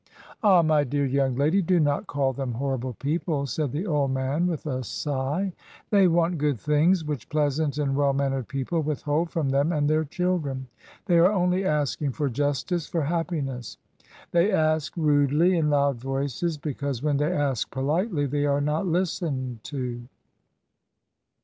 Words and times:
230 0.41 0.41
MRS. 0.41 0.41
DYMOND. 0.41 0.57
"Ah! 0.57 0.61
my 0.73 0.83
dear 0.83 1.05
young 1.05 1.35
lady, 1.35 1.61
do 1.61 1.79
not 1.79 2.07
call 2.07 2.33
them 2.33 2.53
horrible 2.53 2.93
people," 2.93 3.45
said 3.45 3.71
the 3.71 3.85
old 3.85 4.09
man, 4.09 4.47
with 4.47 4.65
a 4.65 4.81
sigL 4.81 5.51
"They 5.91 6.07
want 6.07 6.39
good 6.39 6.59
things, 6.59 7.05
which 7.05 7.29
pleasant 7.29 7.77
and 7.77 7.95
well 7.95 8.11
mannered 8.11 8.47
people 8.47 8.81
withhold 8.81 9.29
from 9.29 9.49
them 9.49 9.71
and 9.71 9.87
their 9.87 10.03
children. 10.03 10.65
They 11.05 11.19
are 11.19 11.31
only 11.31 11.65
asking 11.65 12.13
for 12.13 12.29
justice, 12.29 12.87
for 12.87 13.03
happiness. 13.03 13.77
They 14.31 14.51
ask 14.51 14.91
rudely, 14.97 15.55
in 15.55 15.69
loud 15.69 15.97
voices, 15.97 16.57
be 16.57 16.73
cause 16.73 17.03
when 17.03 17.17
they 17.17 17.31
ask 17.31 17.69
politely 17.69 18.25
they 18.25 18.47
are 18.47 18.59
not 18.61 18.87
listened 18.87 19.63
to." 19.65 20.01